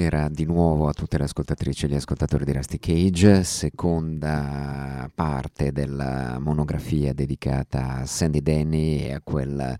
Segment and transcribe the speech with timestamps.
[0.00, 5.72] Buonasera di nuovo a tutte le ascoltatrici e gli ascoltatori di Rusty Cage, seconda parte
[5.72, 9.78] della monografia dedicata a Sandy Denny e a quel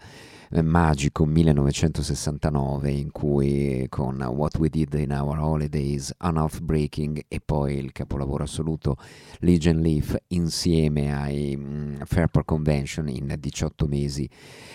[0.63, 7.77] magico 1969 in cui con What We Did in Our Holidays, On Breaking e poi
[7.77, 8.97] il capolavoro assoluto
[9.39, 14.29] Legion Leaf insieme ai um, Fairport Convention in 18 mesi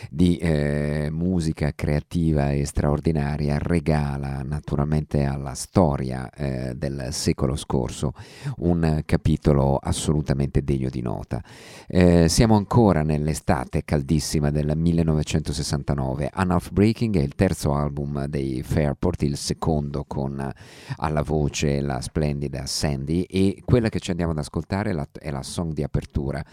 [0.09, 8.13] di eh, musica creativa e straordinaria regala naturalmente alla storia eh, del secolo scorso
[8.59, 11.43] un capitolo assolutamente degno di nota.
[11.85, 16.31] Eh, siamo ancora nell'estate caldissima del 1969 69.
[16.35, 20.53] Enough Breaking è il terzo album dei Fairport, il secondo con
[20.97, 25.31] alla voce la splendida Sandy e quella che ci andiamo ad ascoltare è la, è
[25.31, 26.43] la song di apertura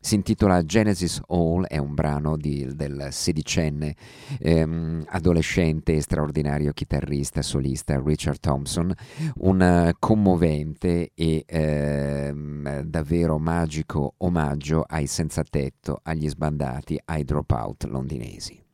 [0.00, 3.94] si intitola Genesis Hall, è un brano di, del sedicenne
[4.38, 8.92] ehm, adolescente e straordinario chitarrista solista Richard Thompson,
[9.40, 18.69] un commovente e ehm, davvero magico omaggio ai senza tetto, agli sbandati, ai dropout londinesi.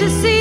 [0.00, 0.39] To see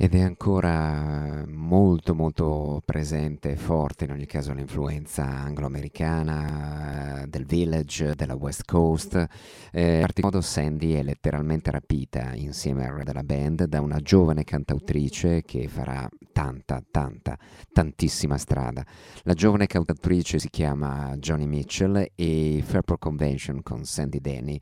[0.00, 8.14] ed è ancora molto molto presente e forte in ogni caso l'influenza anglo-americana del village,
[8.14, 9.16] della west coast.
[9.72, 13.98] Eh, in particolar modo Sandy è letteralmente rapita insieme al re della band da una
[13.98, 17.36] giovane cantautrice che farà tanta tanta
[17.72, 18.86] tantissima strada.
[19.24, 24.60] La giovane cantautrice si chiama Johnny Mitchell e Fairport Convention con Sandy Denny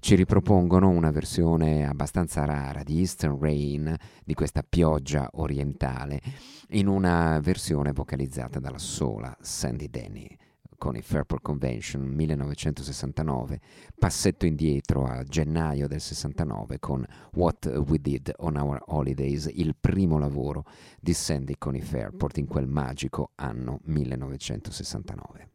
[0.00, 6.20] ci ripropongono una versione abbastanza rara di Eastern Rain di questa pioggia orientale
[6.68, 10.28] in una versione vocalizzata dalla sola Sandy Denny
[10.76, 13.60] con il Fairport Convention 1969,
[13.98, 20.16] passetto indietro a gennaio del 69 con What We Did on Our Holidays, il primo
[20.16, 20.64] lavoro
[21.00, 25.48] di Sandy con i Fairport in quel magico anno 1969.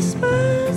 [0.00, 0.69] whisper.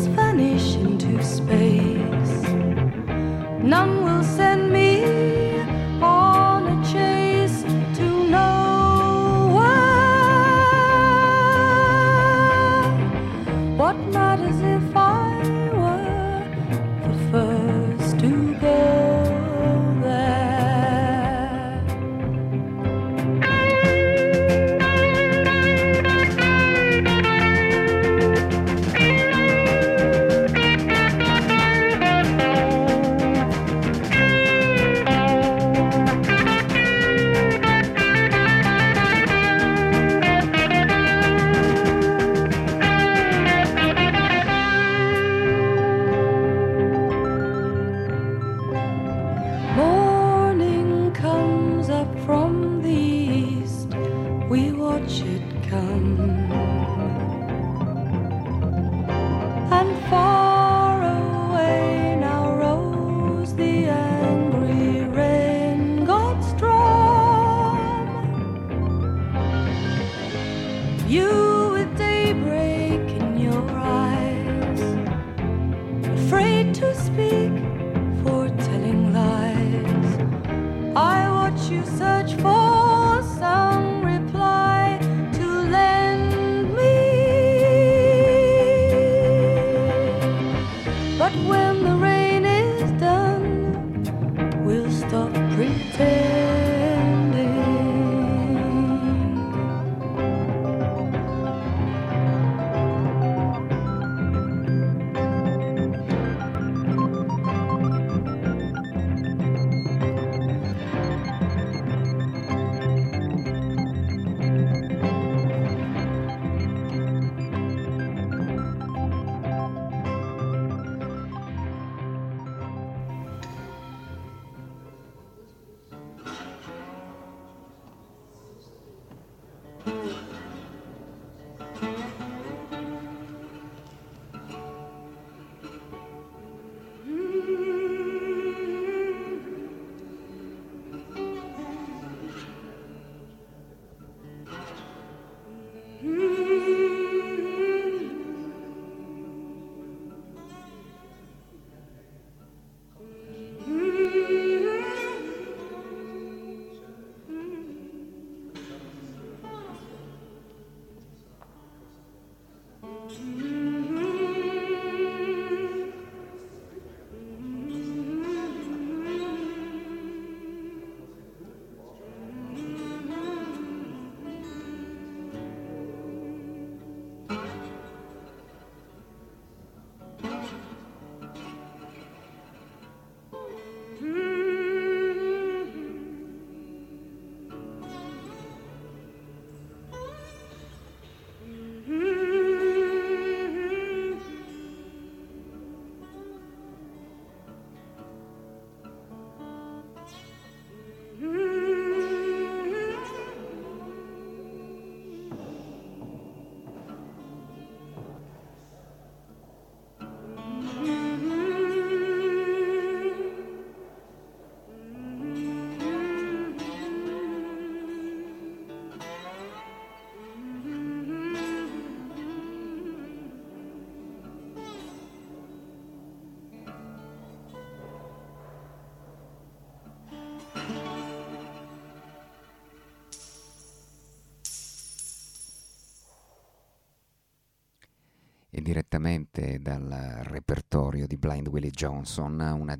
[238.62, 242.78] Direttamente dal repertorio di Blind Willie Johnson, una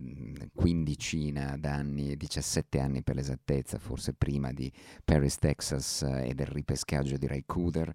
[0.54, 4.72] quindicina d'anni, 17 anni per l'esattezza, forse prima di
[5.04, 7.94] Paris, Texas e del ripescaggio di Ray Cooder.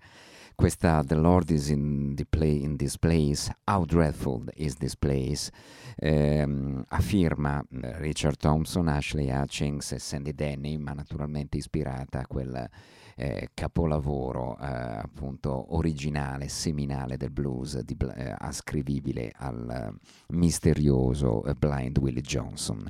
[0.54, 5.52] Questa The Lord is in, play, in this place, How Dreadful is this place,
[5.94, 12.68] ehm, affirma Richard Thompson, Ashley Hutchings e Sandy Denny, ma naturalmente ispirata a quel
[13.18, 19.92] eh, capolavoro eh, appunto originale, seminale del blues, di, eh, ascrivibile al
[20.28, 22.86] misterioso eh, Blind Willie Johnson.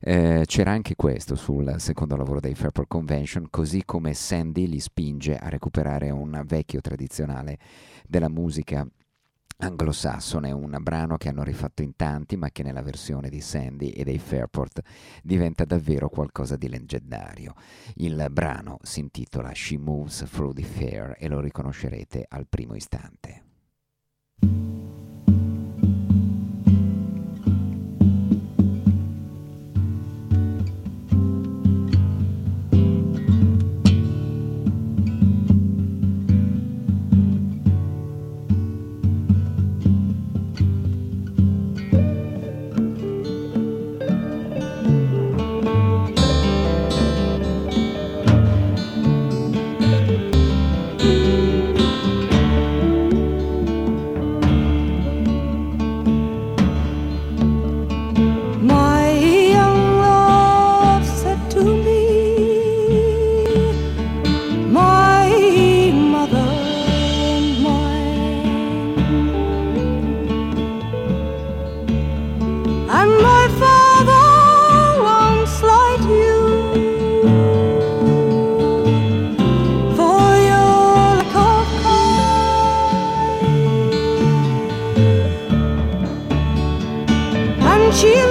[0.00, 5.36] Eh, c'era anche questo sul secondo lavoro dei Fairport Convention, così come Sandy li spinge
[5.36, 7.58] a recuperare un vecchio tradizionale
[8.08, 8.84] della musica
[9.60, 14.04] anglosassone, un brano che hanno rifatto in tanti, ma che nella versione di Sandy e
[14.04, 14.80] dei Fairport
[15.22, 17.54] diventa davvero qualcosa di leggendario.
[17.96, 23.49] Il brano si intitola She Moves Through the Fair e lo riconoscerete al primo istante.
[87.92, 88.29] she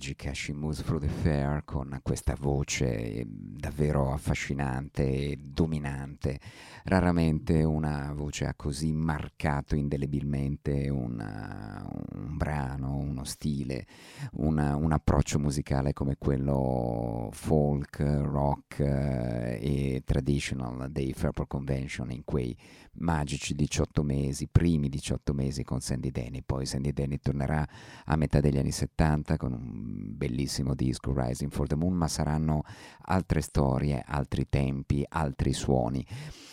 [0.00, 6.40] magica She Moves Through the Fair con questa voce davvero affascinante e dominante.
[6.84, 13.86] Raramente una voce ha così marcato indelebilmente una, un brano, uno stile,
[14.32, 22.24] una, un approccio musicale come quello folk, rock eh, e traditional dei Fairport Convention in
[22.24, 22.56] quei
[23.00, 27.66] magici 18 mesi, primi 18 mesi con Sandy Denny, poi Sandy Denny tornerà
[28.04, 32.62] a metà degli anni 70 con un bellissimo disco Rising for the Moon, ma saranno
[33.02, 36.04] altre storie, altri tempi, altri suoni.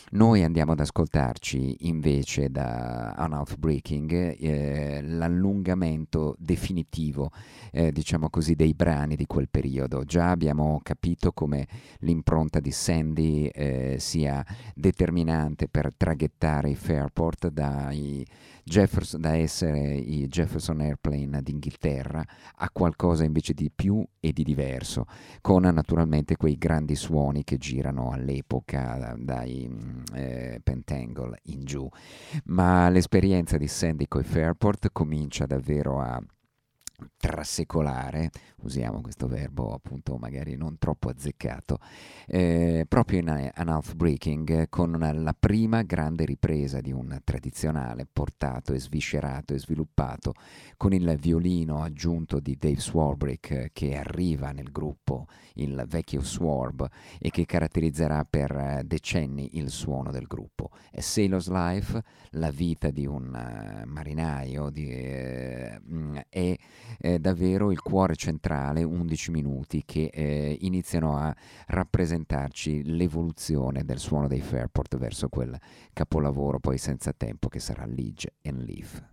[0.10, 7.30] Noi andiamo ad ascoltarci invece da Unout Breaking eh, l'allungamento definitivo,
[7.74, 10.06] eh, diciamo così, dei brani di quel periodo.
[10.06, 11.68] Già abbiamo capito come
[12.00, 18.26] l'impronta di Sandy eh, sia determinante per traghettare i Fairport dai
[18.68, 22.22] Jefferson, da essere i Jefferson Airplane d'Inghilterra
[22.58, 25.06] a qualcosa invece di più e di diverso,
[25.40, 31.88] con naturalmente quei grandi suoni che girano all'epoca dai mm, eh, Pentangle in giù.
[32.46, 36.22] Ma l'esperienza di Sandy Coy Fairport comincia davvero a
[37.18, 38.32] trasecolare,
[38.62, 41.80] usiamo questo verbo appunto magari non troppo azzeccato,
[42.26, 48.74] eh, proprio in An Breaking con una, la prima grande ripresa di un tradizionale portato
[48.74, 50.34] e sviscerato e sviluppato
[50.76, 56.88] con il violino aggiunto di Dave Swarbrick che arriva nel gruppo, il vecchio Swarb
[57.20, 60.72] e che caratterizzerà per decenni il suono del gruppo.
[60.90, 65.80] È Sailor's Life, la vita di un uh, marinaio, di, eh,
[66.30, 66.58] è
[67.00, 71.36] eh, davvero il cuore centrale, 11 minuti, che eh, iniziano a
[71.68, 75.58] rappresentarci l'evoluzione del suono dei Fairport verso quel
[75.94, 79.04] capolavoro poi senza tempo che sarà Lige and Leaf.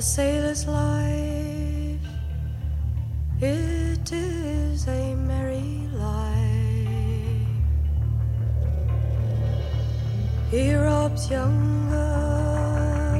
[0.00, 2.00] A sailor's life,
[3.38, 6.38] it is a merry life.
[10.50, 13.10] He robs young girls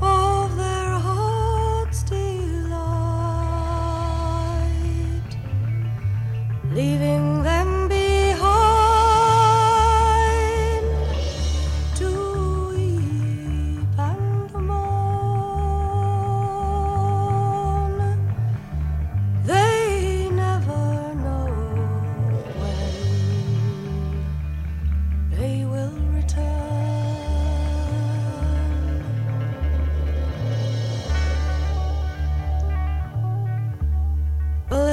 [0.00, 2.80] of their heart's delight,
[6.72, 7.55] leaving them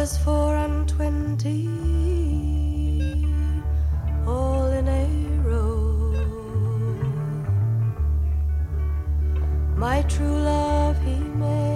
[0.04, 1.70] There's four and twenty,
[4.28, 5.08] all in a
[5.48, 6.12] row.
[9.78, 11.73] My true love, he makes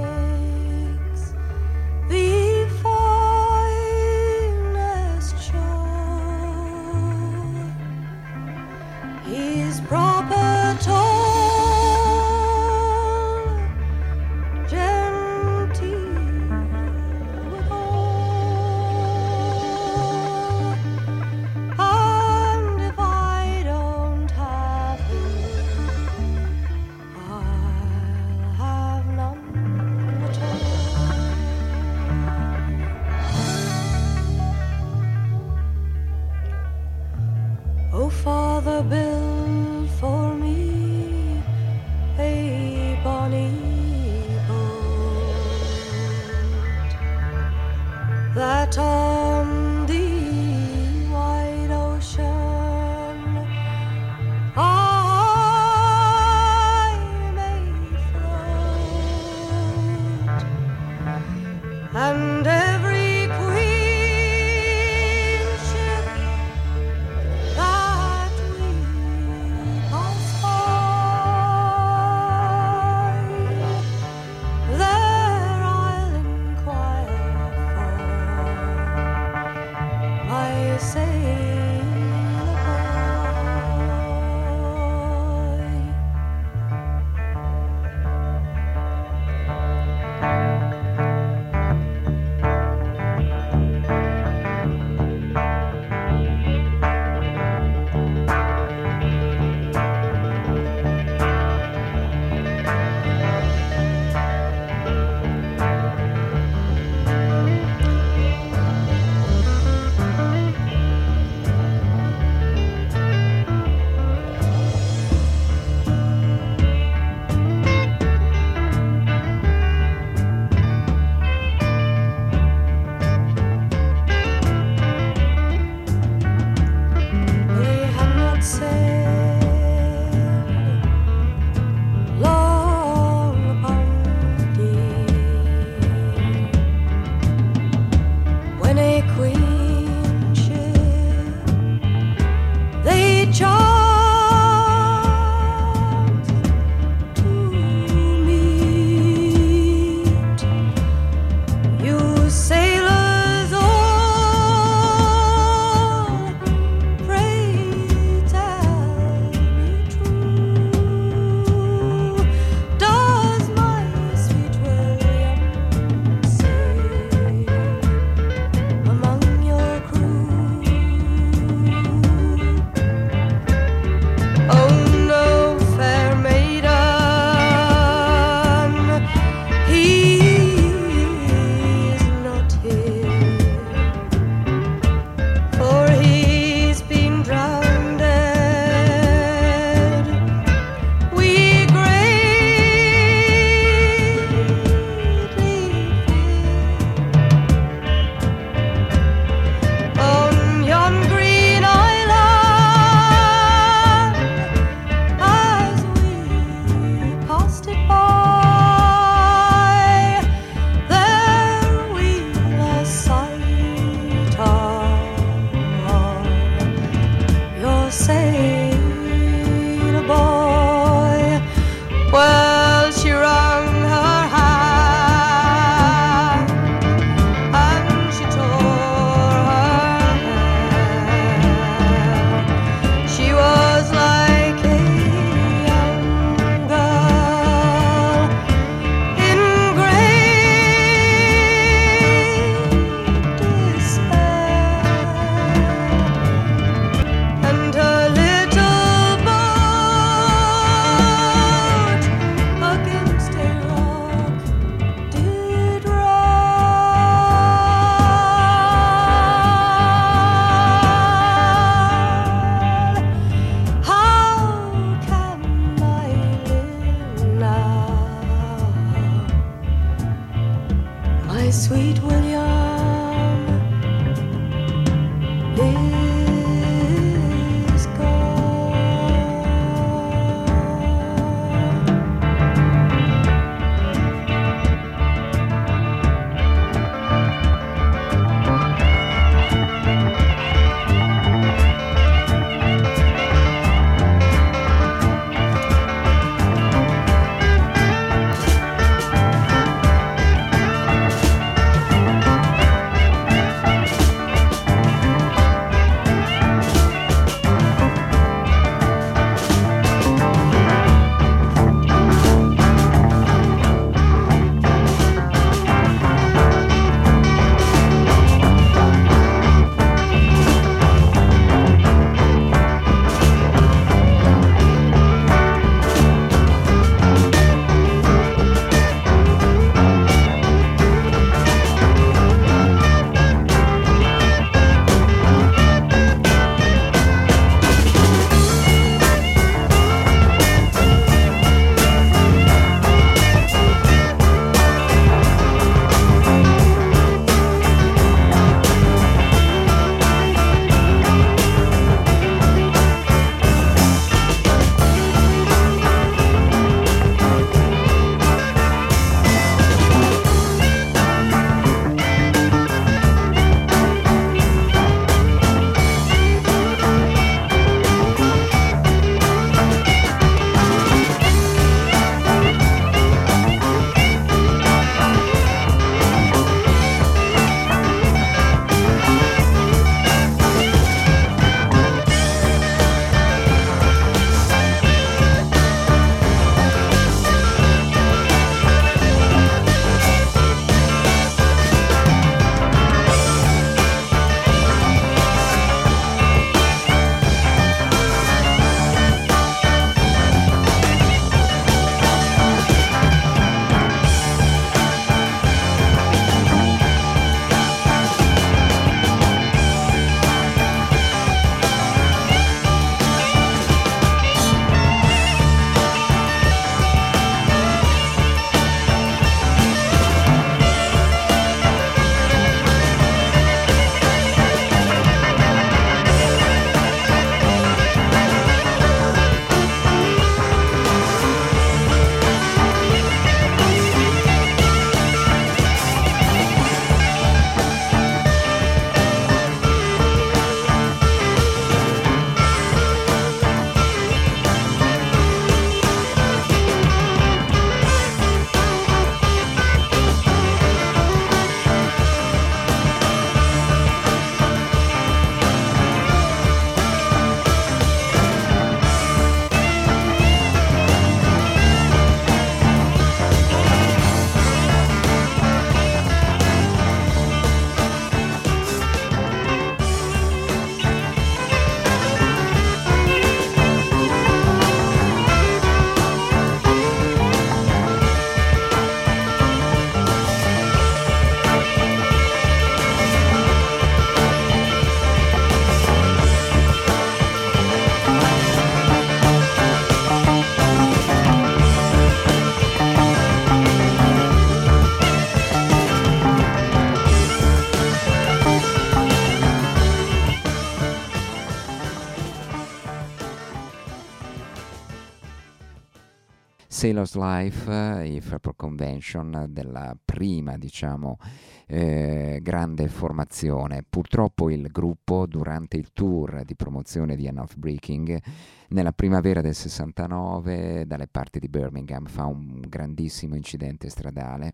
[506.78, 507.72] Sailor's Life,
[508.06, 511.18] i Fairport Convention della prima, diciamo,
[511.66, 513.84] eh, grande formazione.
[513.90, 518.22] Purtroppo il gruppo, durante il tour di promozione di Enough Breaking,
[518.68, 524.54] nella primavera del 69, dalle parti di Birmingham, fa un grandissimo incidente stradale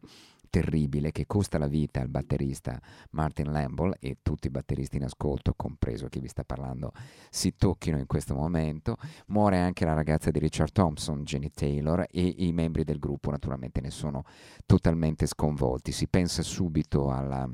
[0.53, 2.79] terribile che costa la vita al batterista
[3.13, 6.91] Martin Lamble e tutti i batteristi in ascolto, compreso chi vi sta parlando,
[7.31, 8.97] si tocchino in questo momento.
[9.29, 13.81] Muore anche la ragazza di Richard Thompson, Jenny Taylor, e i membri del gruppo naturalmente
[13.81, 14.25] ne sono
[14.67, 15.91] totalmente sconvolti.
[15.91, 17.49] Si pensa subito alla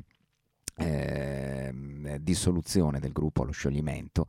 [0.80, 4.28] eh, dissoluzione del gruppo, allo scioglimento,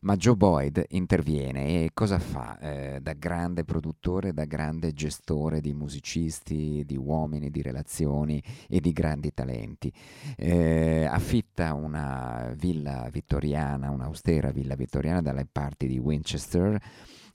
[0.00, 2.58] ma Joe Boyd interviene e cosa fa?
[2.58, 8.92] Eh, da grande produttore, da grande gestore di musicisti, di uomini, di relazioni e di
[8.92, 9.92] grandi talenti.
[10.36, 16.78] Eh, affitta una villa vittoriana, un'austera villa vittoriana dalle parti di Winchester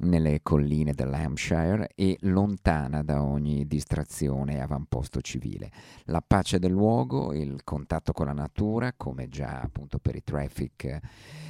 [0.02, 5.72] nelle colline dell'Hampshire e lontana da ogni distrazione e avamposto civile.
[6.06, 11.00] La pace del luogo, il contatto con la natura, come già appunto per i traffic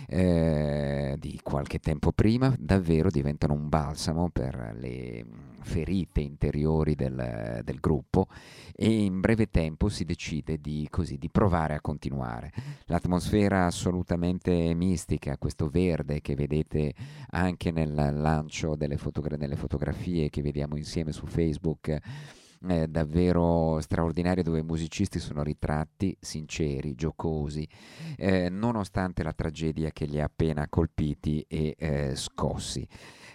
[0.07, 5.25] eh, di qualche tempo prima, davvero diventano un balsamo per le
[5.61, 8.27] ferite interiori del, del gruppo
[8.75, 12.51] e in breve tempo si decide di, così, di provare a continuare.
[12.85, 16.93] L'atmosfera assolutamente mistica, questo verde che vedete
[17.29, 17.93] anche nel
[18.41, 21.95] lancio delle fotogra- nelle fotografie che vediamo insieme su Facebook,
[22.67, 27.67] eh, davvero straordinario dove i musicisti sono ritratti sinceri, giocosi,
[28.17, 32.87] eh, nonostante la tragedia che li ha appena colpiti e eh, scossi.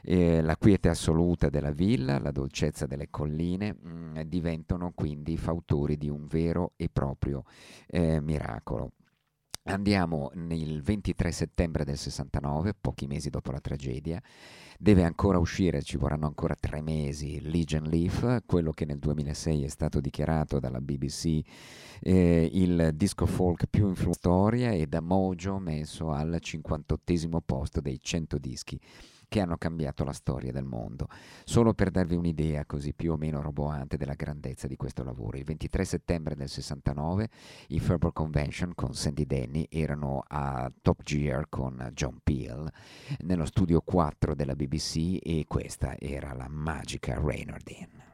[0.09, 6.09] la quiete assoluta della villa, la dolcezza delle colline mh, mm, diventano quindi fautori di
[6.09, 7.42] un vero e proprio
[7.88, 8.92] eh, miracolo.
[9.64, 14.22] Andiamo nel 23 settembre del 69, pochi mesi dopo la tragedia.
[14.78, 19.68] Deve ancora uscire, ci vorranno ancora tre mesi, Legion Leaf, quello che nel 2006 è
[19.68, 21.40] stato dichiarato dalla BBC
[22.00, 27.98] eh, il disco folk più influente storia e da Mojo messo al 58 posto dei
[28.00, 28.80] 100 dischi
[29.28, 31.08] che hanno cambiato la storia del mondo.
[31.44, 35.44] Solo per darvi un'idea così più o meno roboante della grandezza di questo lavoro, il
[35.44, 37.28] 23 settembre del 69
[37.68, 42.70] i Fairport Convention con Sandy Denny erano a Top Gear con John Peel
[43.20, 48.04] nello studio 4 della BBC e questa era la magica Reynardine.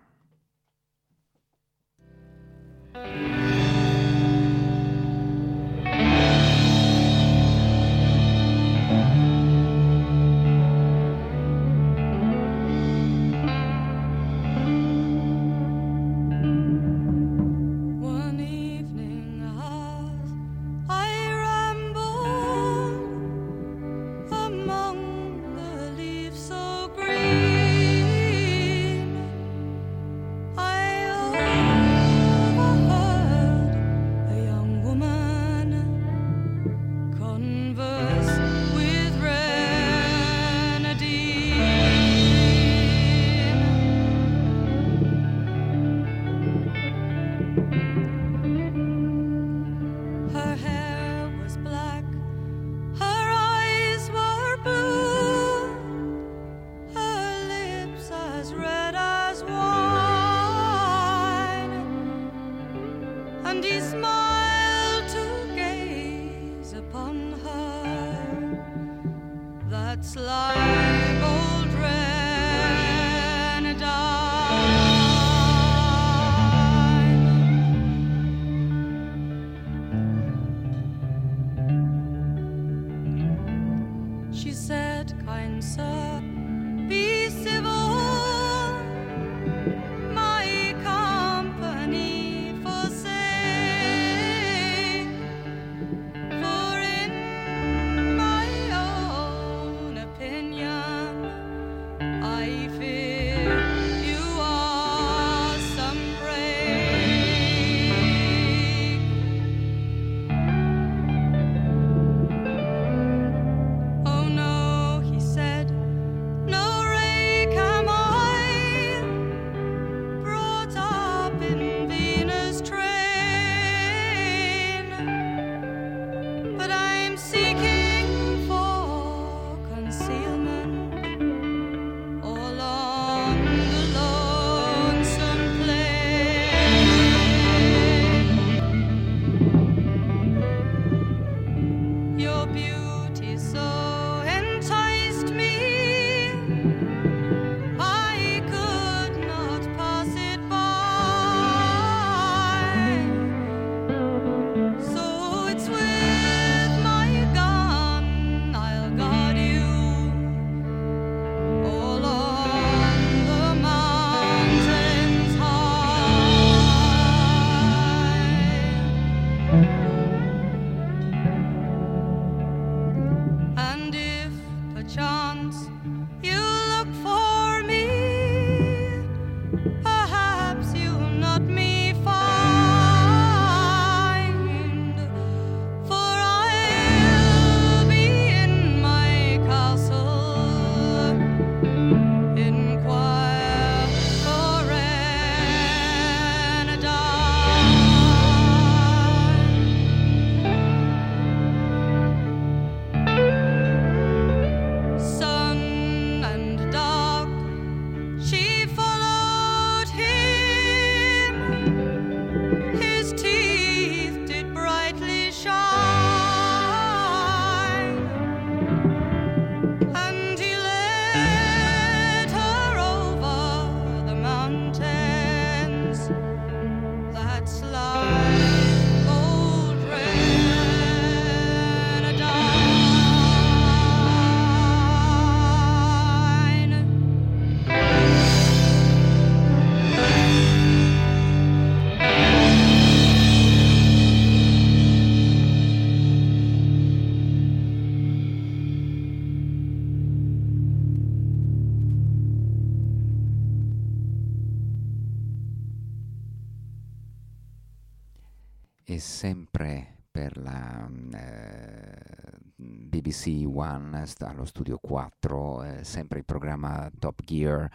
[263.12, 267.68] BBC One, allo studio 4, eh, sempre il programma Top Gear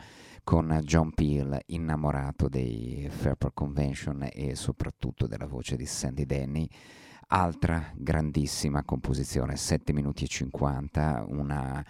[0.44, 6.68] con John Peel, innamorato dei Fairport Convention e soprattutto della voce di Sandy Denny.
[7.28, 11.86] Altra grandissima composizione, 7 minuti e 50, una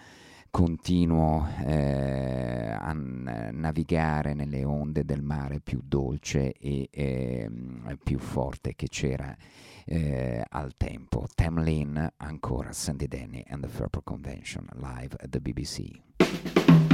[0.50, 7.50] continuo eh, a navigare nelle onde del mare più dolce e eh,
[8.02, 9.34] più forte che c'era
[9.88, 11.26] eh, al tempo.
[11.34, 16.87] Tamlin, ancora Sandy Denny and the Fairport Convention, live at the BBC.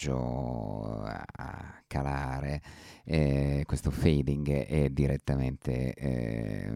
[0.00, 2.62] Messaggio a calare,
[3.12, 6.72] eh, questo fading è direttamente, eh,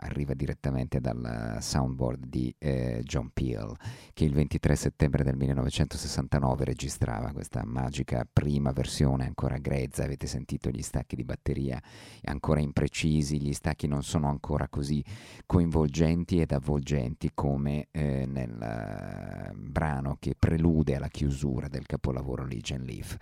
[0.00, 3.72] arriva direttamente dal soundboard di eh, John Peel,
[4.14, 10.70] che il 23 settembre del 1969 registrava questa magica prima versione ancora grezza, avete sentito
[10.70, 11.80] gli stacchi di batteria
[12.24, 15.04] ancora imprecisi, gli stacchi non sono ancora così
[15.46, 22.82] coinvolgenti ed avvolgenti come eh, nel uh, brano che prelude alla chiusura del capolavoro Legion
[22.82, 23.16] Leaf.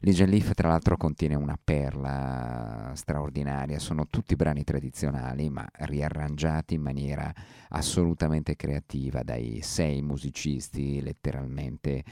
[0.00, 6.82] Legion Leaf tra l'altro contiene una perla straordinaria, sono tutti brani tradizionali ma riarrangiati in
[6.82, 7.32] maniera
[7.68, 12.04] assolutamente creativa dai sei musicisti letteralmente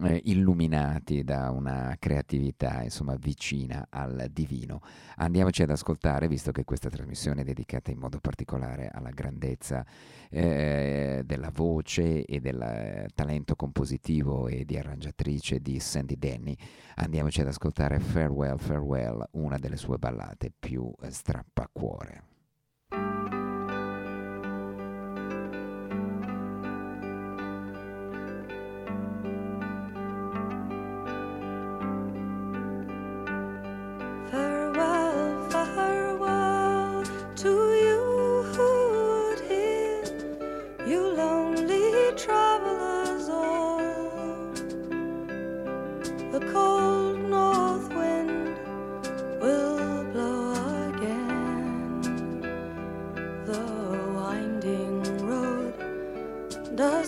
[0.00, 4.80] eh, illuminati da una creatività insomma vicina al divino.
[5.16, 9.84] Andiamoci ad ascoltare, visto che questa trasmissione è dedicata in modo particolare alla grandezza
[10.30, 16.56] eh, della voce e del eh, talento compositivo e di arrangiatrice di Sandy Denny,
[16.96, 22.31] andiamoci ad ascoltare Farewell, Farewell, una delle sue ballate più eh, strappacuore.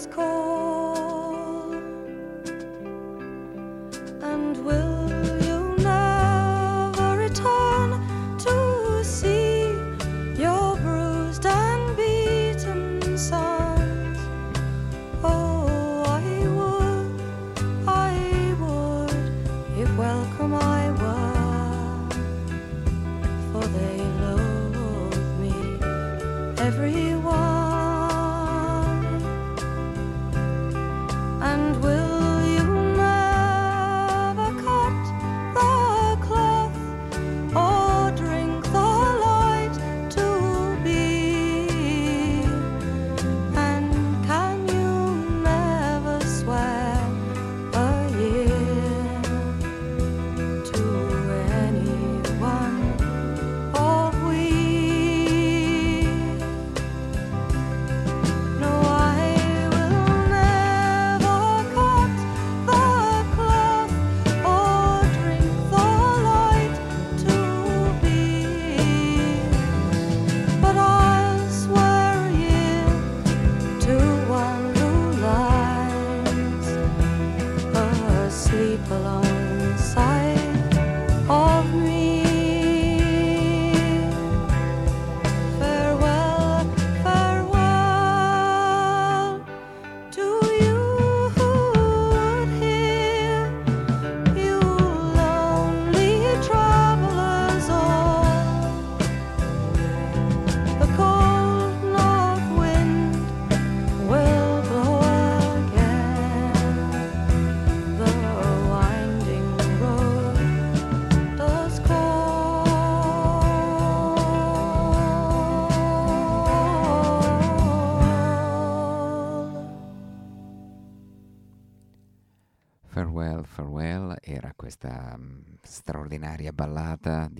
[0.07, 0.54] Questa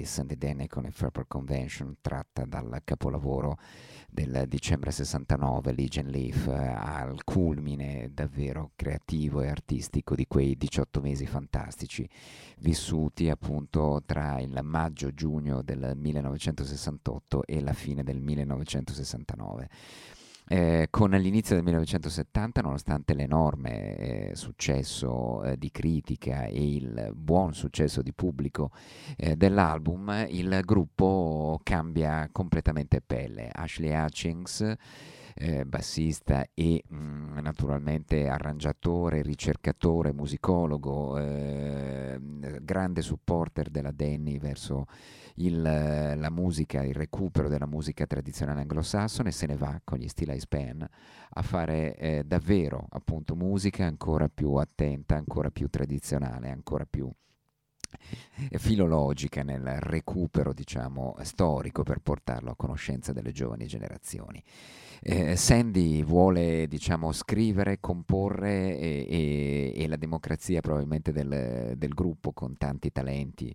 [0.05, 3.59] di Sandy Denny con il Fairport Convention tratta dal capolavoro
[4.11, 11.01] del dicembre 69, Legion Leaf, eh, al culmine davvero creativo e artistico di quei 18
[11.01, 12.09] mesi fantastici
[12.59, 19.69] vissuti appunto tra il maggio-giugno del 1968 e la fine del 1969.
[20.47, 27.55] Eh, con l'inizio del 1970, nonostante l'enorme eh, successo eh, di critica e il buon
[27.55, 28.71] successo di pubblico
[29.17, 33.49] eh, dell'album, il gruppo cambia completamente pelle.
[33.51, 34.77] Ashley Hutchings
[35.35, 42.19] eh, bassista e mh, mm, naturalmente arrangiatore, ricercatore, musicologo, eh,
[42.63, 44.87] grande supporter della Danny verso
[45.37, 50.35] il, la musica, il recupero della musica tradizionale anglosassone, se ne va con gli Steel
[50.37, 50.87] Ice Pen
[51.37, 57.11] a fare eh, davvero appunto musica ancora più attenta, ancora più tradizionale, ancora più
[58.59, 64.43] filologica nel recupero diciamo, storico per portarlo a conoscenza delle giovani generazioni.
[65.01, 72.33] Eh, Sandy vuole diciamo, scrivere, comporre e, e, e, la democrazia probabilmente del, del gruppo
[72.33, 73.55] con tanti talenti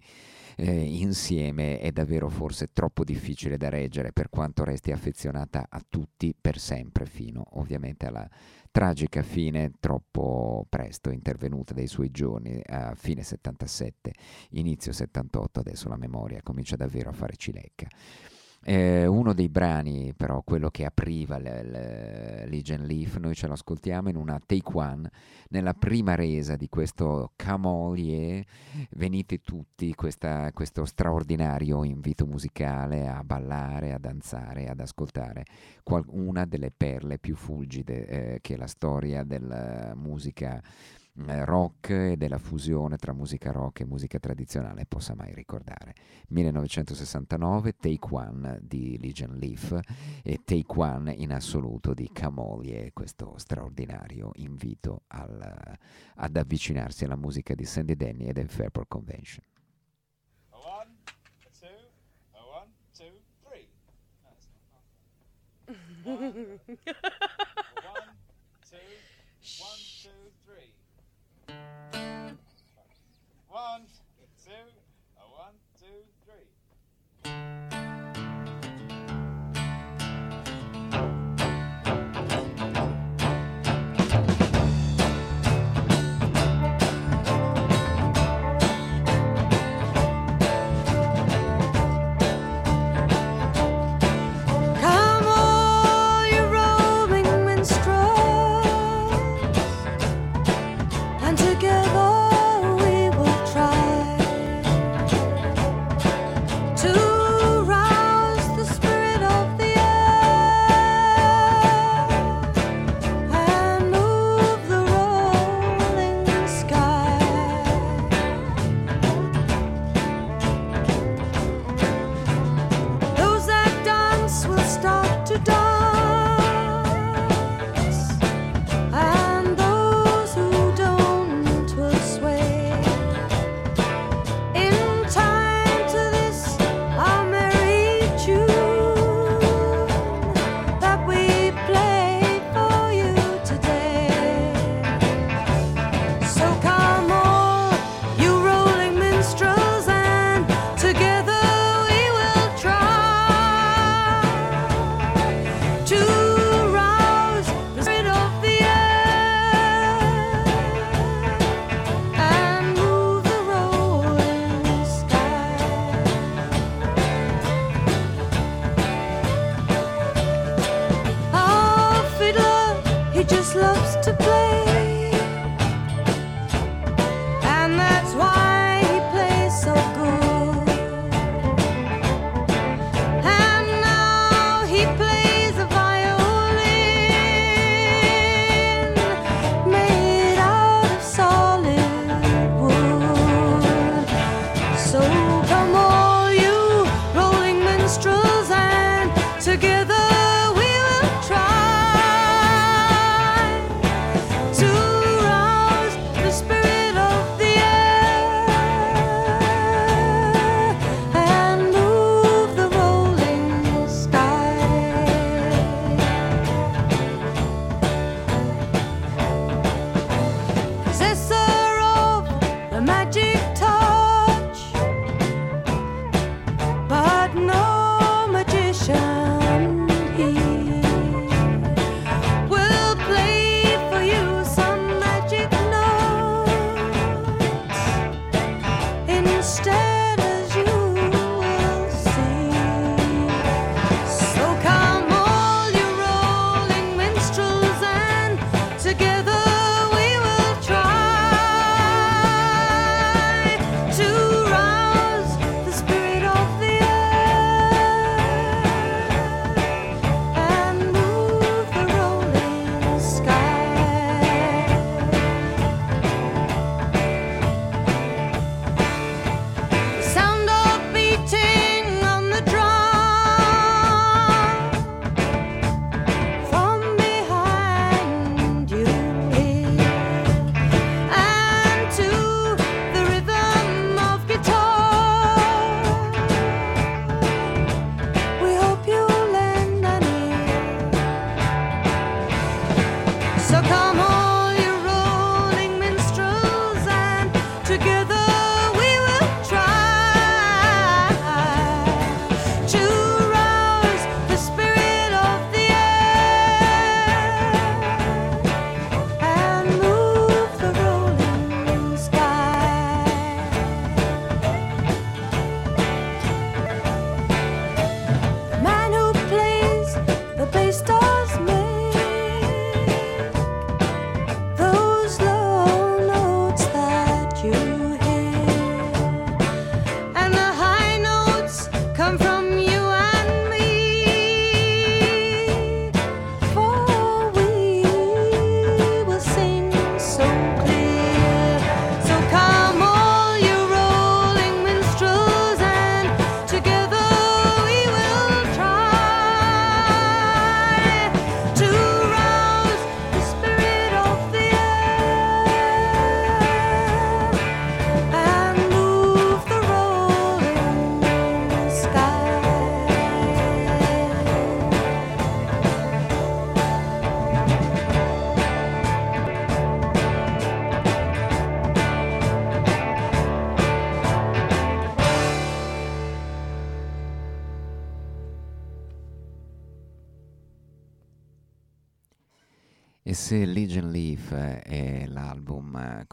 [0.60, 6.36] eh, insieme è davvero forse troppo difficile da reggere per quanto resti affezionata a tutti
[6.39, 8.30] per sempre fino ovviamente alla
[8.70, 14.12] tragica fine troppo presto intervenuta dai suoi giorni a fine 77,
[14.51, 17.88] inizio 78, adesso la memoria comincia davvero a fare cilecca.
[18.62, 24.18] Eh, uno dei brani, però, quello che apriva Legion Leaf, noi ce lo ascoltiamo in
[24.18, 25.10] una take one,
[25.49, 28.43] nella prima resa di questo Camolier,
[28.91, 35.45] venite tutti, questa, questo straordinario invito musicale a ballare, a danzare, ad ascoltare
[35.82, 40.62] qual- una delle perle più fulgide eh, che la storia della musica
[41.26, 45.93] rock e della fusione tra musica rock e musica tradizionale possa mai ricordare.
[46.30, 49.78] 1969, Take One di Legion Leaf
[50.24, 55.78] e Take One in assoluto di Camolie, questo straordinario invito al,
[56.15, 59.43] ad avvicinarsi alla musica di Sandy Denny e del Fairport Convention.
[60.49, 60.95] One,
[61.59, 61.67] two,
[62.32, 63.67] one, two, three.
[66.03, 67.28] one, two,
[73.60, 73.88] One,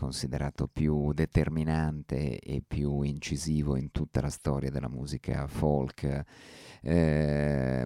[0.07, 6.23] considerato più determinante e più incisivo in tutta la storia della musica folk,
[6.89, 7.85] eh,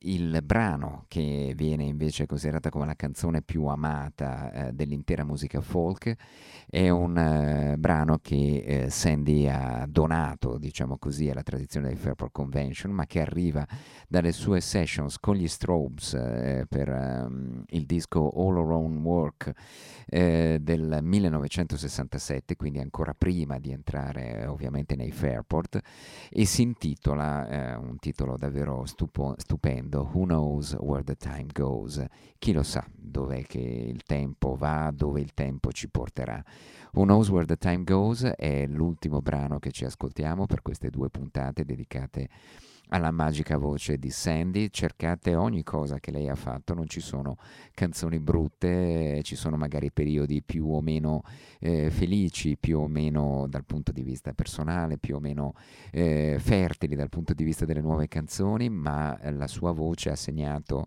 [0.00, 6.16] il brano che viene invece considerata come la canzone più amata eh, dell'intera musica folk
[6.74, 12.32] è un eh, brano che eh, Sandy ha donato, diciamo così, alla tradizione del Fairport
[12.32, 13.66] Convention, ma che arriva
[14.08, 19.52] dalle sue sessions con gli Strobes eh, per um, il disco All Our Own Work
[20.06, 25.78] eh, del 1967, quindi ancora prima di entrare ovviamente nei Fairport,
[26.30, 32.04] e si intitola, un titolo davvero stupo- stupendo, Who Knows Where the Time Goes?
[32.38, 36.42] Chi lo sa dov'è che il tempo va, dove il tempo ci porterà.
[36.92, 41.10] Who Knows Where the Time Goes è l'ultimo brano che ci ascoltiamo per queste due
[41.10, 42.28] puntate dedicate
[42.92, 47.36] alla magica voce di Sandy, cercate ogni cosa che lei ha fatto, non ci sono
[47.72, 51.22] canzoni brutte, ci sono magari periodi più o meno
[51.58, 55.54] eh, felici, più o meno dal punto di vista personale, più o meno
[55.90, 60.86] eh, fertili dal punto di vista delle nuove canzoni, ma la sua voce ha segnato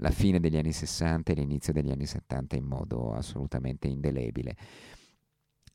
[0.00, 4.54] la fine degli anni 60 e l'inizio degli anni 70 in modo assolutamente indelebile.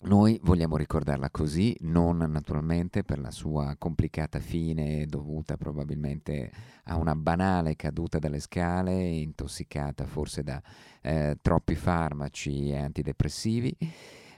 [0.05, 6.51] Noi vogliamo ricordarla così, non naturalmente per la sua complicata fine dovuta probabilmente
[6.85, 10.61] a una banale caduta dalle scale, intossicata forse da
[11.01, 13.75] eh, troppi farmaci e antidepressivi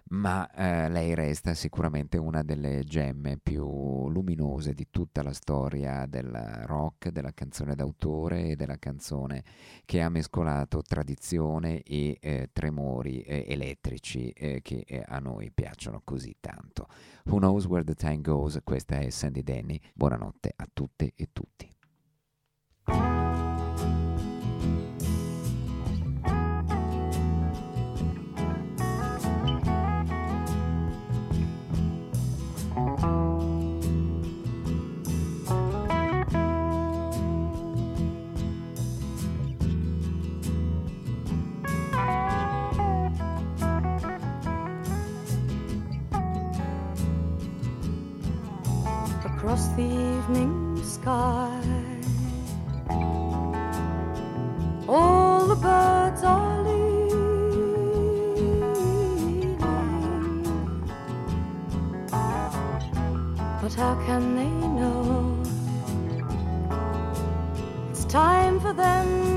[0.08, 6.32] ma eh, lei resta sicuramente una delle gemme più luminose di tutta la storia del
[6.66, 9.44] rock, della canzone d'autore e della canzone
[9.84, 16.02] che ha mescolato tradizione e eh, tremori eh, elettrici eh, che eh, a noi piacciono
[16.04, 16.88] così tanto.
[17.26, 18.60] Who knows where the time goes?
[18.64, 19.80] Questa è Sandy Denny.
[19.94, 21.75] Buonanotte a tutte e tutti.
[51.06, 51.62] Sky.
[54.88, 57.18] All the birds are leaving,
[63.62, 64.50] but how can they
[64.80, 65.44] know
[67.92, 69.35] it's time for them